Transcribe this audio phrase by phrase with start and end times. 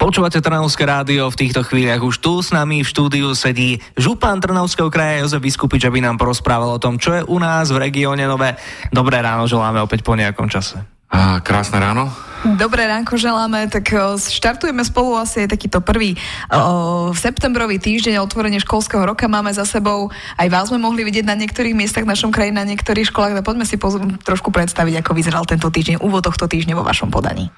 [0.00, 4.88] Počúvate Trnavské rádio, v týchto chvíľach už tu s nami v štúdiu sedí župan Trnavského
[4.88, 8.56] kraja Jozef Vyskupič, aby nám porozprával o tom, čo je u nás v regióne nové.
[8.88, 10.80] Dobré ráno, želáme opäť po nejakom čase.
[11.12, 12.08] A, krásne ráno.
[12.56, 16.16] Dobré ránko želáme, tak štartujeme spolu asi aj takýto prvý
[16.48, 20.08] o, v septembrový týždeň otvorenie školského roka máme za sebou.
[20.40, 23.36] Aj vás sme mohli vidieť na niektorých miestach v našom kraji, na niektorých školách.
[23.36, 27.12] No poďme si poz- trošku predstaviť, ako vyzeral tento týždeň, úvod tohto týždňa vo vašom
[27.12, 27.52] podaní.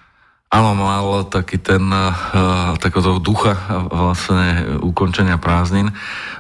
[0.53, 3.57] Áno, mal taký ten uh, takéto ducha
[3.89, 5.89] vlastne ukončenia prázdnin.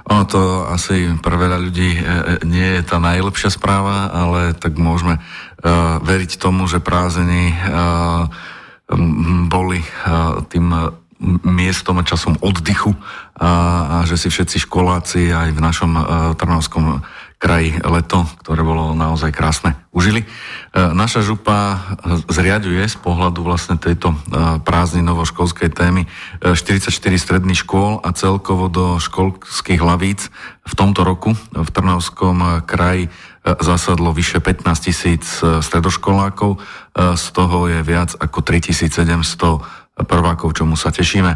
[0.05, 1.97] Ono to asi pre veľa ľudí
[2.45, 5.17] nie je tá najlepšia správa, ale tak môžeme
[6.05, 7.57] veriť tomu, že prázdniny
[9.49, 9.81] boli
[10.53, 10.67] tým
[11.47, 12.93] miestom a časom oddychu
[13.39, 13.51] a,
[13.87, 16.03] a že si všetci školáci aj v našom uh,
[16.35, 16.99] Trnavskom
[17.43, 20.23] kraji leto, ktoré bolo naozaj krásne, užili.
[20.23, 20.27] E,
[20.95, 21.83] naša župa
[22.31, 24.17] zriaďuje z pohľadu vlastne tejto e,
[24.63, 26.07] prázdninovo-školskej témy
[26.39, 30.31] 44 e, stredných škôl a celkovo do školských hlavíc
[30.63, 33.11] v tomto roku v Trnavskom kraji
[33.43, 36.63] zasadlo vyše 15 tisíc stredoškolákov,
[36.95, 41.35] z toho je viac ako 3700 prvákov, čomu sa tešíme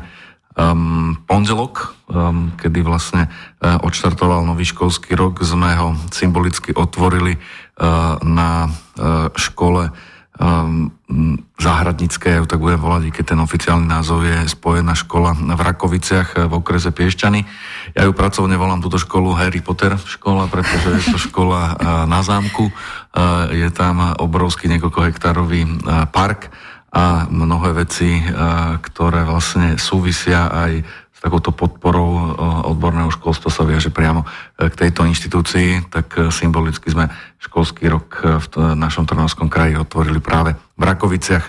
[0.56, 8.16] um, pondelok, um, kedy vlastne uh, odštartoval nový školský rok, sme ho symbolicky otvorili uh,
[8.24, 9.92] na uh, škole
[10.40, 10.90] um,
[11.56, 16.52] záhradnícke, ja tak budem volať, keď ten oficiálny názov je Spojená škola v Rakoviciach v
[16.52, 17.40] okrese Piešťany.
[17.94, 21.78] Ja ju pracovne volám túto školu Harry Potter škola, pretože je to škola
[22.10, 22.74] na zámku.
[23.54, 25.64] Je tam obrovský niekoľko hektárový
[26.10, 26.50] park
[26.96, 28.24] a mnohé veci,
[28.80, 30.80] ktoré vlastne súvisia aj
[31.12, 32.32] s takouto podporou
[32.72, 34.24] odborného školstva sa viaže priamo
[34.56, 38.46] k tejto inštitúcii, tak symbolicky sme školský rok v
[38.80, 41.44] našom Trnovskom kraji otvorili práve v Rakoviciach.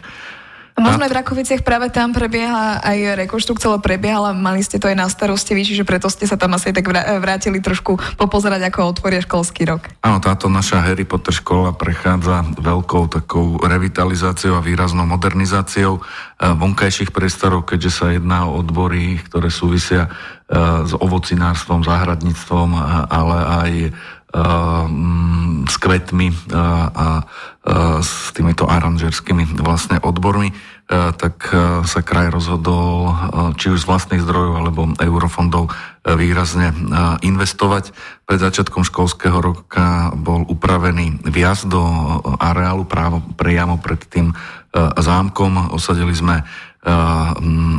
[0.77, 4.93] Možno aj v Rakoviciach práve tam prebieha aj rekonštrukcia, ale prebiehala, mali ste to aj
[4.93, 6.85] na starosti, vy, čiže preto ste sa tam asi tak
[7.17, 9.89] vrátili trošku popozerať, ako otvoria školský rok.
[10.05, 16.05] Áno, táto naša Harry Potter škola prechádza veľkou takou revitalizáciou a výraznou modernizáciou eh,
[16.45, 22.69] vonkajších priestorov, keďže sa jedná o odbory, ktoré súvisia eh, s ovocinárstvom, záhradníctvom,
[23.09, 23.71] ale aj
[25.67, 27.23] s kvetmi a
[27.99, 30.51] s týmito aranžerskými vlastne odbormi,
[30.87, 31.51] tak
[31.83, 33.11] sa kraj rozhodol
[33.59, 35.71] či už z vlastných zdrojov alebo eurofondov
[36.07, 36.71] výrazne
[37.23, 37.91] investovať.
[38.23, 41.83] Pred začiatkom školského roka bol upravený viaz do
[42.39, 44.31] areálu právo priamo pred tým
[44.95, 45.75] zámkom.
[45.75, 46.43] Osadili sme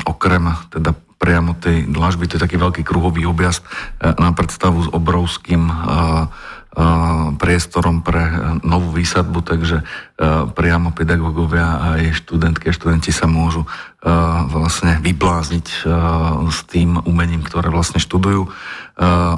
[0.05, 4.89] okrem teda priamo tej dlažby, to je taký veľký kruhový objazd e, na predstavu s
[4.95, 5.75] obrovským e,
[7.41, 8.23] priestorom pre
[8.63, 9.83] novú výsadbu, takže
[10.55, 13.65] priamo pedagógovia aj študentky a študenti sa môžu
[14.53, 15.67] vlastne vyblázniť
[16.47, 18.47] s tým umením, ktoré vlastne študujú.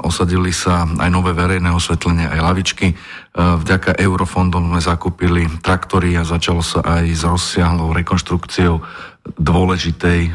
[0.05, 2.93] Osadili sa aj nové verejné osvetlenie, aj lavičky.
[3.33, 8.81] Vďaka eurofondom sme zakúpili traktory a začalo sa aj s rozsiahlou rekonštrukciou
[9.37, 10.33] dôležitej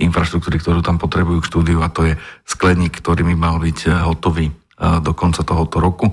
[0.00, 4.52] infraštruktúry, ktorú tam potrebujú k štúdiu a to je skleník, ktorý by mal byť hotový
[4.82, 6.10] do konca tohoto roku.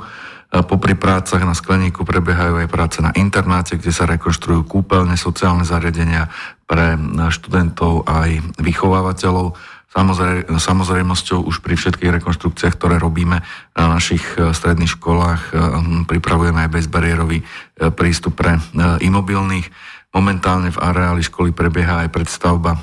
[0.50, 6.26] Popri prácach na skleníku prebiehajú aj práce na internáte, kde sa rekonštruujú kúpeľne, sociálne zariadenia
[6.66, 6.98] pre
[7.30, 9.54] študentov aj vychovávateľov.
[9.90, 13.42] Samozrej, samozrejmosťou už pri všetkých rekonštrukciách, ktoré robíme
[13.74, 15.54] na našich stredných školách,
[16.10, 17.42] pripravujeme aj bezbariérový
[17.94, 18.58] prístup pre
[19.02, 19.70] imobilných.
[20.10, 22.80] Momentálne v areáli školy prebieha aj predstavba e,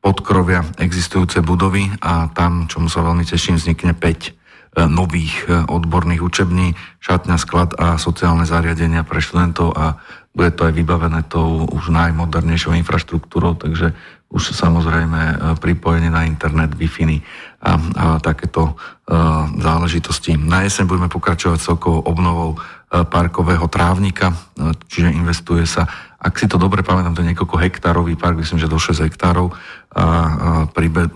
[0.00, 4.32] podkrovia existujúce budovy a tam, čomu sa veľmi teším, vznikne 5 e,
[4.76, 6.72] nových e, odborných učební,
[7.04, 10.00] šatňa, sklad a sociálne zariadenia pre študentov a
[10.32, 13.92] bude to aj vybavené tou už najmodernejšou infraštruktúrou, takže
[14.32, 17.20] už samozrejme pripojenie na internet, Wi-Fi a,
[17.60, 17.72] a
[18.16, 18.80] takéto
[19.60, 20.40] záležitosti.
[20.40, 22.56] Na jeseň budeme pokračovať celkovou obnovou
[22.88, 24.32] parkového trávnika,
[24.88, 25.84] čiže investuje sa
[26.22, 29.50] ak si to dobre pamätám, to je niekoľko hektárový park, myslím, že do 6 hektárov
[29.90, 30.04] a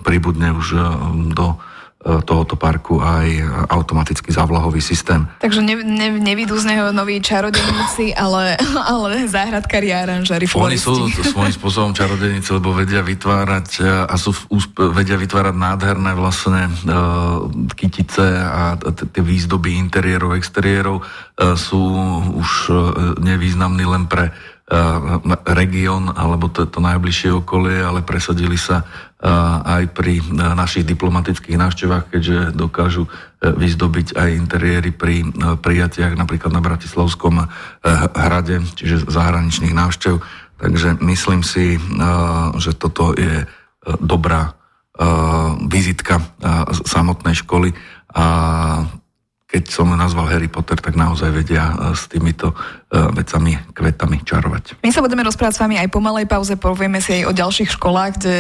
[0.02, 0.78] pribudne už e,
[1.30, 1.56] do e,
[2.06, 3.26] tohoto parku aj
[3.66, 5.26] automatický závlahový systém.
[5.42, 8.54] Takže ne, ne, nevidú z neho noví čarodejníci, ale,
[8.86, 14.30] ale záhradkári a aranžári, Oni sú svojím spôsobom čarodejníci, lebo vedia vytvárať e, a sú,
[14.94, 21.80] vedia vytvárať nádherné vlastne uh, kytice a tie výzdoby interiérov, exteriérov uh, sú
[22.38, 22.76] už uh,
[23.18, 24.30] nevýznamní len pre
[25.46, 29.30] región alebo to, to najbližšie okolie, ale presadili sa eh,
[29.62, 33.06] aj pri eh, našich diplomatických návštevách, keďže dokážu
[33.46, 35.22] vyzdobiť aj interiéry pri
[35.62, 37.46] prijatiach napríklad na Bratislavskom
[38.16, 40.18] hrade, čiže zahraničných návštev.
[40.56, 41.76] Takže myslím si,
[42.56, 43.44] že toto je
[44.00, 44.56] dobrá
[45.68, 46.24] vizitka
[46.88, 47.76] samotnej školy
[48.16, 48.24] a
[49.46, 54.82] keď som nazval Harry Potter, tak naozaj vedia e, s týmito e, vecami, kvetami čarovať.
[54.82, 57.70] My sa budeme rozprávať s vami aj po malej pauze, povieme si aj o ďalších
[57.78, 58.34] školách, kde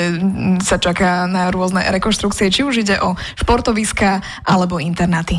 [0.66, 5.38] sa čaká na rôzne rekonštrukcie, či už ide o športoviska alebo internáty.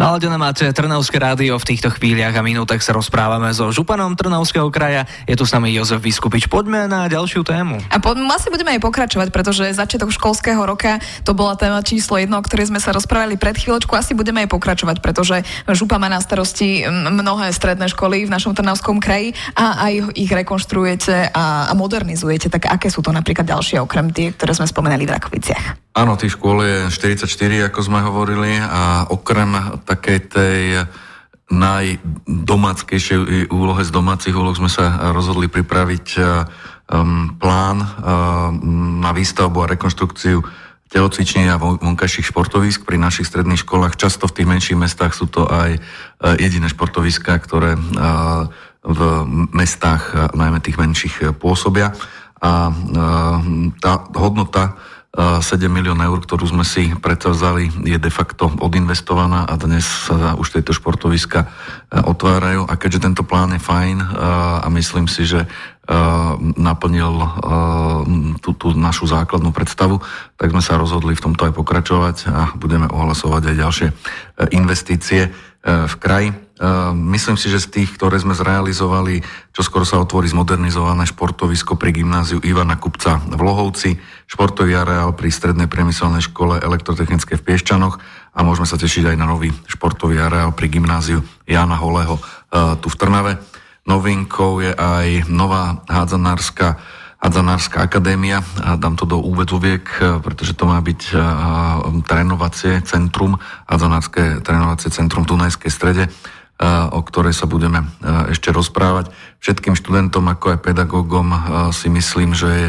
[0.00, 5.04] Naladené máte Trnavské rádio, v týchto chvíľach a minútach sa rozprávame so županom Trnavského kraja.
[5.28, 6.48] Je tu s nami Jozef Vyskupič.
[6.48, 7.76] Poďme na ďalšiu tému.
[7.92, 12.40] A po, asi budeme aj pokračovať, pretože začiatok školského roka to bola téma číslo jedno,
[12.40, 13.92] o ktorej sme sa rozprávali pred chvíľočkou.
[13.92, 19.04] Asi budeme aj pokračovať, pretože župa má na starosti mnohé stredné školy v našom Trnavskom
[19.04, 22.48] kraji a aj ich rekonštruujete a, a modernizujete.
[22.48, 25.90] Tak aké sú to napríklad ďalšie, okrem tie, ktoré sme spomenali v Rakoviciach?
[25.90, 29.50] Áno, tých škôl je 44, ako sme hovorili, a okrem
[29.90, 30.86] takej tej
[31.50, 39.70] najdomáckejšej úlohe z domácich úloh sme sa rozhodli pripraviť um, plán um, na výstavbu a
[39.74, 40.38] rekonštrukciu
[40.90, 43.98] telocviční a vonkajších športovisk pri našich stredných školách.
[43.98, 47.74] Často v tých menších mestách sú to aj uh, jediné športoviska, ktoré
[48.80, 49.00] v
[49.52, 51.92] mestách, najmä tých menších, pôsobia.
[52.40, 52.72] A
[53.76, 59.82] tá hodnota 7 milión eur, ktorú sme si predsavzali, je de facto odinvestovaná a dnes
[59.82, 61.46] sa už tieto športoviska e,
[61.98, 62.70] otvárajú.
[62.70, 64.06] A keďže tento plán je fajn e,
[64.62, 65.48] a myslím si, že e,
[66.54, 67.26] naplnil
[68.38, 69.98] tú, tú našu základnú predstavu,
[70.38, 73.88] tak sme sa rozhodli v tomto aj pokračovať a budeme ohlasovať aj ďalšie
[74.54, 75.34] investície
[75.66, 76.30] v kraji.
[76.92, 81.88] Myslím si, že z tých, ktoré sme zrealizovali, čo skoro sa otvorí zmodernizované športovisko pri
[81.88, 83.96] gymnáziu Ivana Kupca v Lohovci,
[84.28, 87.96] športový areál pri strednej priemyselnej škole elektrotechnické v Piešťanoch
[88.36, 92.20] a môžeme sa tešiť aj na nový športový areál pri gymnáziu Jana Holého
[92.84, 93.40] tu v Trnave.
[93.88, 96.76] Novinkou je aj nová hádzanárska
[97.20, 98.40] Hadzanárska akadémia,
[98.80, 99.84] dám to do úvedzoviek,
[100.24, 101.12] pretože to má byť
[102.08, 103.36] trénovacie centrum,
[103.68, 106.08] Hadzanárske trénovacie centrum v Dunajskej strede
[106.68, 107.88] o ktorej sa budeme
[108.28, 109.08] ešte rozprávať.
[109.40, 111.32] Všetkým študentom, ako aj pedagógom
[111.72, 112.68] si myslím, že je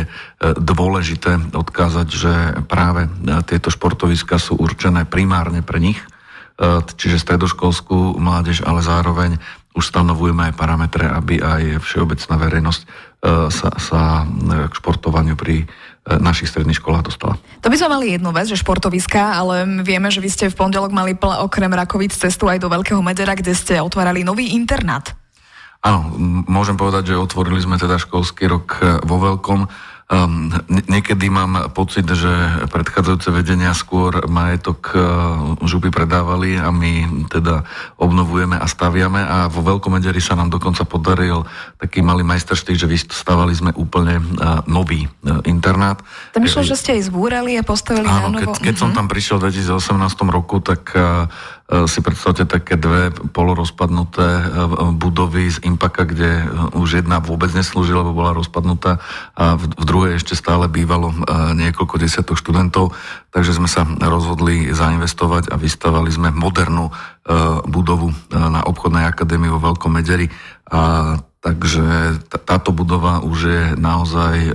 [0.55, 2.33] dôležité odkázať, že
[2.71, 3.11] práve
[3.51, 5.99] tieto športoviska sú určené primárne pre nich,
[6.95, 9.35] čiže stredoškolskú mládež, ale zároveň
[9.75, 12.81] už stanovujeme aj parametre, aby aj všeobecná verejnosť
[13.51, 14.23] sa, sa
[14.71, 15.67] k športovaniu pri E,
[16.01, 17.37] našich stredných školách dostala.
[17.61, 20.89] To by sme mali jednu vec, že športoviska, ale vieme, že vy ste v pondelok
[20.89, 25.13] mali okrem Rakovic cestu aj do Veľkého Medera, kde ste otvárali nový internát.
[25.81, 26.13] Áno,
[26.45, 29.65] môžem povedať, že otvorili sme teda školský rok e, vo Veľkom
[30.11, 30.51] Um,
[30.91, 32.27] niekedy mám pocit, že
[32.67, 37.63] predchádzajúce vedenia skôr majetok uh, župy predávali a my teda
[37.95, 41.47] obnovujeme a staviame a vo Veľkomederi sa nám dokonca podaril
[41.79, 46.03] taký malý majsterštík, že vystavali sme úplne uh, nový uh, internát.
[46.35, 48.51] To myšlo, že ste aj zbúrali a postavili Áno, na novo.
[48.51, 48.83] keď, keď uh-huh.
[48.83, 48.97] som mhm.
[48.99, 54.43] tam prišiel v 2018 roku, tak uh, E, si predstavte také dve polorozpadnuté e,
[54.91, 56.45] budovy z Impaka, kde e,
[56.75, 58.99] už jedna vôbec neslúžila, lebo bola rozpadnutá
[59.39, 61.15] a v druhej ešte stále bývalo
[61.55, 62.91] niekoľko desiatok študentov,
[63.31, 66.91] takže sme sa rozhodli zainvestovať a vystavali sme modernú
[67.69, 70.27] budovu na obchodnej akadémii vo Veľkom Mederi
[70.67, 74.53] a takže táto budova už je naozaj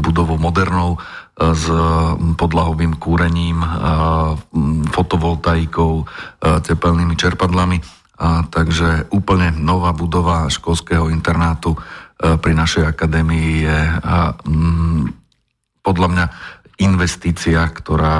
[0.00, 1.00] budovou modernou
[1.34, 1.66] s
[2.38, 3.58] podlahovým kúrením,
[4.94, 6.06] fotovoltaikou,
[6.40, 7.82] tepelnými čerpadlami.
[8.14, 11.74] A takže úplne nová budova školského internátu
[12.14, 13.80] pri našej akadémii je
[15.82, 16.24] podľa mňa
[16.78, 18.18] investícia, ktorá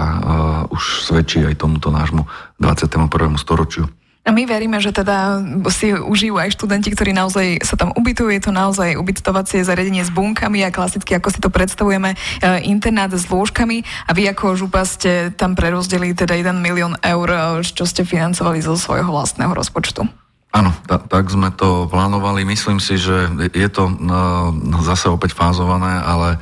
[0.74, 2.26] už svedčí aj tomuto nášmu
[2.58, 3.38] 21.
[3.38, 3.86] storočiu.
[4.24, 8.32] A my veríme, že teda si užijú aj študenti, ktorí naozaj sa tam ubytujú.
[8.32, 12.16] Je to naozaj ubytovacie zariadenie s bunkami a klasicky, ako si to predstavujeme, e,
[12.64, 13.84] internát s lôžkami.
[14.08, 18.64] A vy ako župa ste tam prerozdelili teda 1 milión eur, e, čo ste financovali
[18.64, 20.08] zo svojho vlastného rozpočtu.
[20.56, 22.48] Áno, ta, tak sme to plánovali.
[22.48, 26.40] Myslím si, že je to no, zase opäť fázované, ale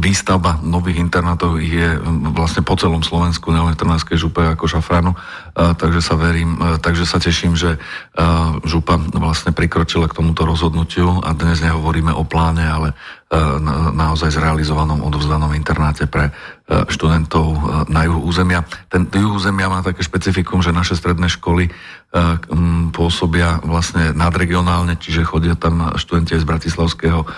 [0.00, 2.00] výstavba nových internátov je
[2.32, 5.12] vlastne po celom Slovensku, nielen v Trnavskej župe ako šafránu,
[5.52, 7.76] takže sa verím, takže sa teším, že
[8.64, 12.96] župa vlastne prikročila k tomuto rozhodnutiu a dnes nehovoríme o pláne, ale
[13.92, 16.32] naozaj zrealizovanom odovzdanom internáte pre
[16.88, 17.60] študentov
[17.92, 18.64] na juhu územia.
[18.88, 21.68] Ten juh územia má také špecifikum, že naše stredné školy
[22.96, 27.28] pôsobia vlastne nadregionálne, čiže chodia tam študenti z Bratislavského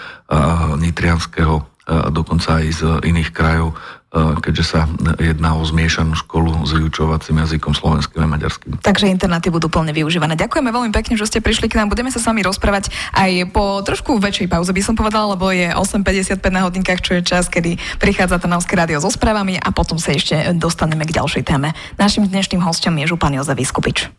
[0.79, 1.67] Nitrianského
[2.15, 3.75] dokonca aj z iných krajov
[4.11, 4.91] Eh, keďže sa
[5.23, 8.83] jedná o zmiešanú školu s vyučovacím jazykom slovenským a maďarským.
[8.83, 10.35] Takže internáty budú plne využívané.
[10.35, 11.95] Ďakujeme veľmi pekne, že ste prišli k nám.
[11.95, 15.71] Budeme sa s vami rozprávať aj po trošku väčšej pauze, by som povedala, lebo je
[15.71, 20.11] 8.55 na hodinkách, čo je čas, kedy prichádza Trnavské rádio so správami a potom sa
[20.11, 21.71] ešte dostaneme k ďalšej téme.
[21.95, 24.11] Našim dnešným hostom je župan Jozef Vyskupič.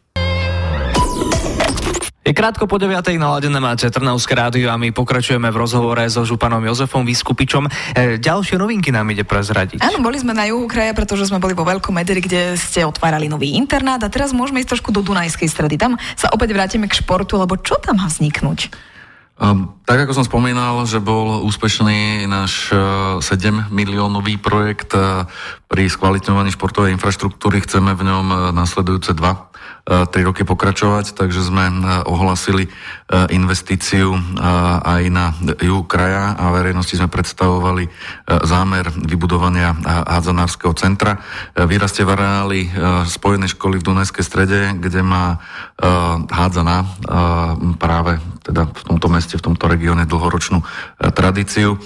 [2.21, 3.01] Je krátko po 9.
[3.17, 7.65] naladené máte Trnavské rádio a my pokračujeme v rozhovore so županom Jozefom Vyskupičom.
[7.65, 9.81] E, ďalšie novinky nám ide prezradiť.
[9.81, 13.25] Áno, boli sme na juhu kraja, pretože sme boli vo Veľkom Mederi, kde ste otvárali
[13.25, 15.81] nový internát a teraz môžeme ísť trošku do Dunajskej stredy.
[15.81, 18.69] Tam sa opäť vrátime k športu, lebo čo tam má vzniknúť?
[19.41, 25.25] Um, tak ako som spomínal, že bol úspešný náš uh, 7 miliónový projekt uh,
[25.65, 29.49] pri skvalitňovaní športovej infraštruktúry, chceme v ňom uh, nasledujúce dva
[29.81, 31.65] 3 roky pokračovať, takže sme
[32.05, 32.69] ohlasili
[33.33, 34.13] investíciu
[34.85, 37.89] aj na juhu kraja a verejnosti sme predstavovali
[38.45, 41.17] zámer vybudovania hádzanárskeho centra.
[41.57, 42.61] Vyrastie v areáli
[43.09, 45.41] spojenej školy v Dunajskej strede, kde má
[46.29, 46.85] hádzaná
[47.81, 50.65] práve teda v tomto meste, v tomto regióne dlhoročnú
[51.13, 51.77] tradíciu.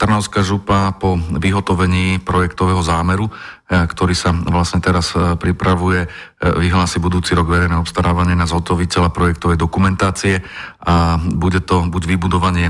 [0.00, 3.28] Trnavská župa po vyhotovení projektového zámeru
[3.70, 6.08] E, ktorý sa vlastne teraz e, pripravuje, e,
[6.42, 10.42] vyhlási budúci rok verejné obstarávanie na zhotoviteľa projektovej dokumentácie
[10.82, 12.66] a bude to buď vybudovanie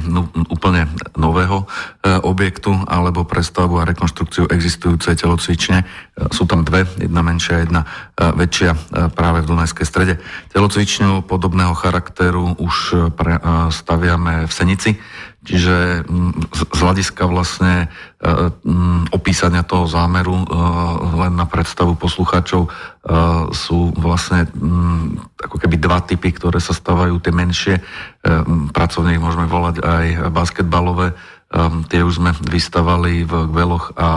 [0.50, 1.62] úplne nového
[2.26, 5.86] objektu alebo prestavbu a rekonštrukciu existujúcej telocvične.
[6.34, 7.86] Sú tam dve, jedna menšia, jedna
[8.18, 8.74] väčšia
[9.14, 10.14] práve v Dunajskej strede.
[10.50, 12.98] Telocvičňu podobného charakteru už
[13.70, 14.98] staviame v Senici,
[15.40, 16.04] Čiže
[16.52, 17.88] z hľadiska vlastne
[19.08, 20.36] opísania toho zámeru
[21.16, 22.70] len na predstavu poslucháčov, e,
[23.56, 27.74] sú vlastne mm, ako keby dva typy, ktoré sa stávajú tie menšie.
[27.80, 27.82] E,
[28.76, 31.12] pracovne ich môžeme volať aj basketbalové.
[31.12, 31.14] E,
[31.88, 34.08] tie už sme vystavali v Gveloch a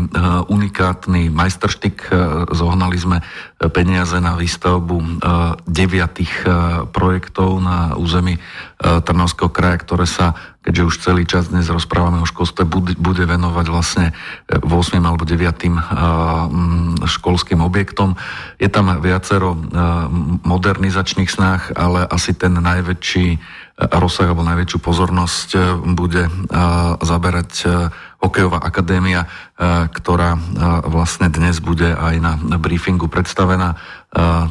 [0.51, 2.11] unikátny majsterštik.
[2.11, 3.23] E, zohnali sme
[3.71, 5.25] peniaze na výstavbu
[5.65, 6.45] deviatých
[6.93, 8.37] projektov na území
[8.77, 12.65] Trnavského kraja, ktoré sa keďže už celý čas dnes rozprávame o školstve,
[12.97, 14.17] bude, venovať vlastne
[14.49, 14.65] 8.
[15.05, 17.05] alebo 9.
[17.05, 18.17] školským objektom.
[18.57, 19.53] Je tam viacero
[20.43, 23.39] modernizačných snách, ale asi ten najväčší
[23.75, 25.49] rozsah alebo najväčšiu pozornosť
[25.93, 26.31] bude
[27.03, 27.53] zaberať
[28.23, 29.29] hokejová akadémia,
[29.93, 30.39] ktorá
[30.89, 33.77] vlastne dnes bude aj na briefingu predstavená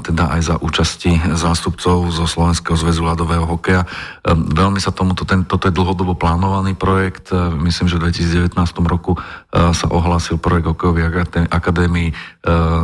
[0.04, 3.88] teda aj za účasti zástupcov zo Slovenského zväzu ľadového hokeja.
[4.28, 7.32] Veľmi sa tomuto, ten, toto je dlhodobo plánovaný projekt.
[7.58, 9.16] Myslím, že v 2019 roku
[9.56, 11.08] sa ohlásil projekt hokejovej
[11.48, 12.10] akadémii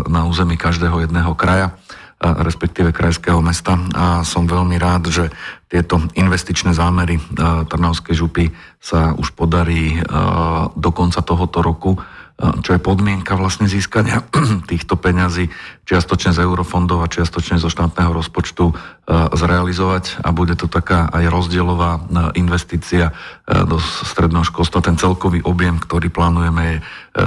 [0.08, 1.76] na území každého jedného kraja
[2.20, 5.32] respektíve krajského mesta a som veľmi rád, že
[5.72, 7.16] tieto investičné zámery
[7.72, 10.04] Trnavskej župy sa už podarí
[10.76, 11.96] do konca tohoto roku
[12.40, 14.24] čo je podmienka vlastne získania
[14.72, 15.52] týchto peňazí
[15.84, 18.72] čiastočne z eurofondov a čiastočne zo štátneho rozpočtu
[19.10, 22.00] zrealizovať a bude to taká aj rozdielová
[22.38, 23.12] investícia
[23.50, 24.86] do stredného školstva.
[24.86, 26.78] Ten celkový objem, ktorý plánujeme, je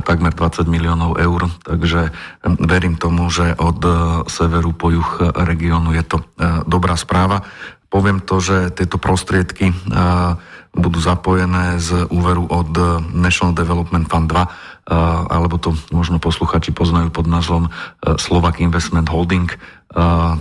[0.07, 2.15] takmer 20 miliónov eur, takže
[2.63, 3.83] verím tomu, že od
[4.31, 6.23] severu po juh regiónu je to
[6.65, 7.43] dobrá správa.
[7.91, 9.75] Poviem to, že tieto prostriedky
[10.73, 12.73] budú zapojené z úveru od
[13.13, 14.89] National Development Fund 2,
[15.29, 17.69] alebo to možno posluchači poznajú pod názvom
[18.17, 19.53] Slovak Investment Holding,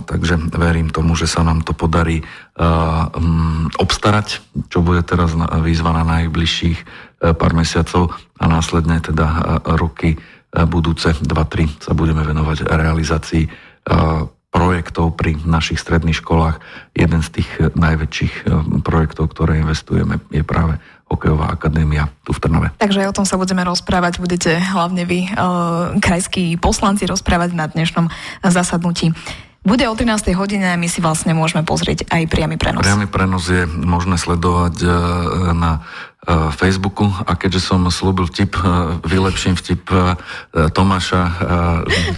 [0.08, 2.24] takže verím tomu, že sa nám to podarí
[3.76, 4.40] obstarať,
[4.72, 6.78] čo bude teraz výzva na najbližších
[7.36, 10.16] pár mesiacov a následne teda roky
[10.52, 13.44] budúce 2-3 sa budeme venovať realizácii
[14.52, 16.60] projektov pri našich stredných školách.
[16.92, 18.52] Jeden z tých najväčších eh,
[18.84, 20.76] projektov, ktoré investujeme, je práve
[21.08, 22.68] hokejová akadémia tu v Trnave.
[22.80, 24.16] Takže o tom sa budeme rozprávať.
[24.16, 25.30] Budete hlavne vy, e,
[26.00, 28.08] krajskí poslanci, rozprávať na dnešnom
[28.40, 29.12] zasadnutí.
[29.60, 30.32] Bude o 13.
[30.32, 32.80] hodine a my si vlastne môžeme pozrieť aj priamy prenos.
[32.80, 34.82] Priamy prenos je možné sledovať
[35.54, 35.86] na
[36.58, 38.58] Facebooku a keďže som slúbil vtip,
[39.06, 39.86] vylepším vtip
[40.50, 41.22] Tomáša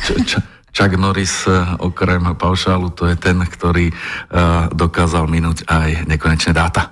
[0.09, 6.11] č- č- Chuck Norris eh, okrem paušálu to je ten, ktorý uh, dokázal minúť aj
[6.11, 6.91] nekonečné dáta.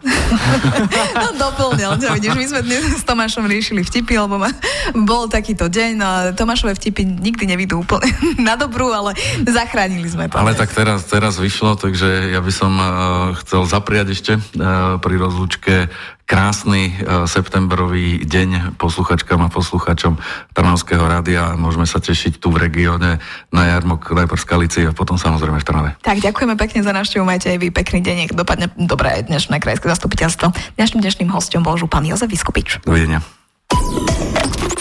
[1.18, 4.54] no doplňal, ťa vidíš, my sme dnes s Tomášom riešili vtipy, lebo ma,
[4.94, 8.06] bol takýto deň, no a Tomášové vtipy nikdy nevidú úplne
[8.46, 9.18] na dobrú, ale
[9.50, 10.38] zachránili sme to.
[10.38, 12.86] Ale tak teraz, teraz vyšlo, takže ja by som uh,
[13.42, 15.90] chcel zapriať ešte uh, pri rozlúčke
[16.24, 20.16] krásny e, septembrový deň posluchačkám a posluchačom
[20.56, 21.54] Trnavského rádia.
[21.58, 23.20] Môžeme sa tešiť tu v regióne
[23.52, 25.90] na jarmok najprv Skalici a potom samozrejme v Trnave.
[26.00, 29.90] Tak ďakujeme pekne za návštevu, majte aj vy pekný deň, nech dopadne dobré dnešné krajské
[29.90, 30.78] zastupiteľstvo.
[30.78, 32.80] Dnešným dnešným hostom bol župan Jozef Vyskupič.
[32.86, 33.20] Dovidenia.